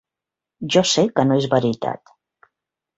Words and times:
Jo 0.77 0.83
sé 0.93 1.05
que 1.19 1.27
no 1.29 1.39
és 1.45 1.47
veritat. 1.55 2.19